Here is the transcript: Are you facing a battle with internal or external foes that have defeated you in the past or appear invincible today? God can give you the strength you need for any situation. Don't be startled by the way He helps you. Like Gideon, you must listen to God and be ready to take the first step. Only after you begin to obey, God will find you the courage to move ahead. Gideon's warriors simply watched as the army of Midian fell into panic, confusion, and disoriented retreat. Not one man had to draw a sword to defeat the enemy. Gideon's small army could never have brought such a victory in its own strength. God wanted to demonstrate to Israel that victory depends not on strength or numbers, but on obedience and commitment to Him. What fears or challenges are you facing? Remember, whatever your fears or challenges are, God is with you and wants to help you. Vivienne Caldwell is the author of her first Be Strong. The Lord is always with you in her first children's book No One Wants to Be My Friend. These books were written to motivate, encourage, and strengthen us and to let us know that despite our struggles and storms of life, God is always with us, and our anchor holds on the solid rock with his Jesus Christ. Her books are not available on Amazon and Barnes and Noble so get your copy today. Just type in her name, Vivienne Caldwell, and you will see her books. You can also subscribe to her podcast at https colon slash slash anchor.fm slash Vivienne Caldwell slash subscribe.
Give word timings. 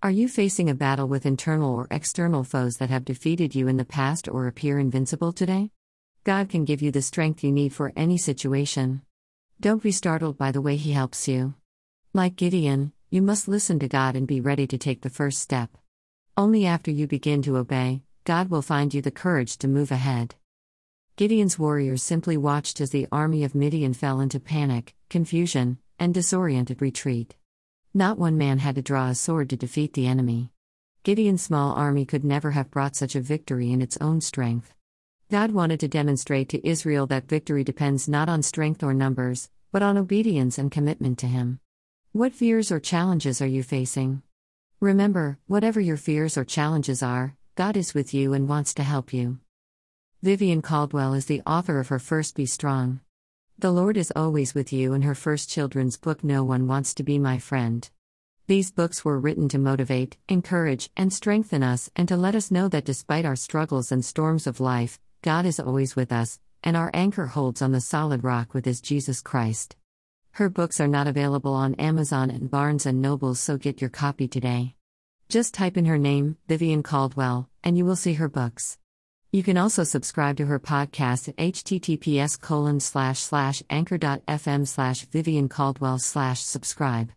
Are 0.00 0.12
you 0.12 0.28
facing 0.28 0.70
a 0.70 0.76
battle 0.76 1.08
with 1.08 1.26
internal 1.26 1.74
or 1.74 1.88
external 1.90 2.44
foes 2.44 2.76
that 2.76 2.88
have 2.88 3.04
defeated 3.04 3.56
you 3.56 3.66
in 3.66 3.78
the 3.78 3.84
past 3.84 4.28
or 4.28 4.46
appear 4.46 4.78
invincible 4.78 5.32
today? 5.32 5.72
God 6.22 6.48
can 6.48 6.64
give 6.64 6.80
you 6.80 6.92
the 6.92 7.02
strength 7.02 7.42
you 7.42 7.50
need 7.50 7.72
for 7.72 7.92
any 7.96 8.16
situation. 8.16 9.02
Don't 9.60 9.82
be 9.82 9.90
startled 9.90 10.38
by 10.38 10.52
the 10.52 10.60
way 10.60 10.76
He 10.76 10.92
helps 10.92 11.26
you. 11.26 11.54
Like 12.14 12.36
Gideon, 12.36 12.92
you 13.10 13.22
must 13.22 13.48
listen 13.48 13.80
to 13.80 13.88
God 13.88 14.14
and 14.14 14.24
be 14.28 14.40
ready 14.40 14.68
to 14.68 14.78
take 14.78 15.00
the 15.00 15.10
first 15.10 15.40
step. 15.40 15.76
Only 16.36 16.64
after 16.64 16.92
you 16.92 17.08
begin 17.08 17.42
to 17.42 17.56
obey, 17.56 18.02
God 18.22 18.50
will 18.50 18.62
find 18.62 18.94
you 18.94 19.02
the 19.02 19.10
courage 19.10 19.58
to 19.58 19.66
move 19.66 19.90
ahead. 19.90 20.36
Gideon's 21.16 21.58
warriors 21.58 22.04
simply 22.04 22.36
watched 22.36 22.80
as 22.80 22.90
the 22.90 23.08
army 23.10 23.42
of 23.42 23.56
Midian 23.56 23.94
fell 23.94 24.20
into 24.20 24.38
panic, 24.38 24.94
confusion, 25.10 25.78
and 25.98 26.14
disoriented 26.14 26.80
retreat. 26.80 27.34
Not 27.94 28.18
one 28.18 28.36
man 28.36 28.58
had 28.58 28.74
to 28.74 28.82
draw 28.82 29.08
a 29.08 29.14
sword 29.14 29.48
to 29.50 29.56
defeat 29.56 29.94
the 29.94 30.06
enemy. 30.06 30.52
Gideon's 31.04 31.42
small 31.42 31.72
army 31.72 32.04
could 32.04 32.22
never 32.22 32.50
have 32.50 32.70
brought 32.70 32.94
such 32.94 33.14
a 33.14 33.20
victory 33.20 33.72
in 33.72 33.80
its 33.80 33.96
own 33.98 34.20
strength. 34.20 34.74
God 35.30 35.52
wanted 35.52 35.80
to 35.80 35.88
demonstrate 35.88 36.50
to 36.50 36.68
Israel 36.68 37.06
that 37.06 37.28
victory 37.28 37.64
depends 37.64 38.06
not 38.06 38.28
on 38.28 38.42
strength 38.42 38.82
or 38.82 38.92
numbers, 38.92 39.50
but 39.72 39.82
on 39.82 39.96
obedience 39.96 40.58
and 40.58 40.70
commitment 40.70 41.18
to 41.20 41.26
Him. 41.26 41.60
What 42.12 42.34
fears 42.34 42.70
or 42.70 42.78
challenges 42.78 43.40
are 43.40 43.46
you 43.46 43.62
facing? 43.62 44.22
Remember, 44.80 45.38
whatever 45.46 45.80
your 45.80 45.96
fears 45.96 46.36
or 46.36 46.44
challenges 46.44 47.02
are, 47.02 47.36
God 47.54 47.76
is 47.76 47.94
with 47.94 48.12
you 48.12 48.34
and 48.34 48.48
wants 48.48 48.74
to 48.74 48.82
help 48.82 49.12
you. 49.12 49.38
Vivienne 50.22 50.62
Caldwell 50.62 51.14
is 51.14 51.26
the 51.26 51.42
author 51.46 51.80
of 51.80 51.88
her 51.88 51.98
first 51.98 52.36
Be 52.36 52.44
Strong. 52.44 53.00
The 53.60 53.72
Lord 53.72 53.96
is 53.96 54.12
always 54.14 54.54
with 54.54 54.72
you 54.72 54.92
in 54.92 55.02
her 55.02 55.16
first 55.16 55.50
children's 55.50 55.96
book 55.96 56.22
No 56.22 56.44
One 56.44 56.68
Wants 56.68 56.94
to 56.94 57.02
Be 57.02 57.18
My 57.18 57.38
Friend. 57.38 57.90
These 58.46 58.70
books 58.70 59.04
were 59.04 59.18
written 59.18 59.48
to 59.48 59.58
motivate, 59.58 60.16
encourage, 60.28 60.90
and 60.96 61.12
strengthen 61.12 61.64
us 61.64 61.90
and 61.96 62.06
to 62.06 62.16
let 62.16 62.36
us 62.36 62.52
know 62.52 62.68
that 62.68 62.84
despite 62.84 63.24
our 63.24 63.34
struggles 63.34 63.90
and 63.90 64.04
storms 64.04 64.46
of 64.46 64.60
life, 64.60 65.00
God 65.22 65.44
is 65.44 65.58
always 65.58 65.96
with 65.96 66.12
us, 66.12 66.38
and 66.62 66.76
our 66.76 66.92
anchor 66.94 67.26
holds 67.26 67.60
on 67.60 67.72
the 67.72 67.80
solid 67.80 68.22
rock 68.22 68.54
with 68.54 68.64
his 68.64 68.80
Jesus 68.80 69.20
Christ. 69.20 69.74
Her 70.34 70.48
books 70.48 70.80
are 70.80 70.86
not 70.86 71.08
available 71.08 71.54
on 71.54 71.74
Amazon 71.74 72.30
and 72.30 72.48
Barnes 72.48 72.86
and 72.86 73.02
Noble 73.02 73.34
so 73.34 73.56
get 73.56 73.80
your 73.80 73.90
copy 73.90 74.28
today. 74.28 74.76
Just 75.28 75.52
type 75.52 75.76
in 75.76 75.86
her 75.86 75.98
name, 75.98 76.36
Vivienne 76.46 76.84
Caldwell, 76.84 77.50
and 77.64 77.76
you 77.76 77.84
will 77.84 77.96
see 77.96 78.12
her 78.14 78.28
books. 78.28 78.78
You 79.30 79.42
can 79.42 79.58
also 79.58 79.84
subscribe 79.84 80.38
to 80.38 80.46
her 80.46 80.58
podcast 80.58 81.28
at 81.28 81.36
https 81.36 82.40
colon 82.40 82.80
slash 82.80 83.18
slash 83.18 83.62
anchor.fm 83.68 84.66
slash 84.66 85.02
Vivienne 85.02 85.50
Caldwell 85.50 85.98
slash 85.98 86.40
subscribe. 86.42 87.12